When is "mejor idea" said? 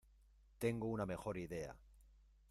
1.05-1.75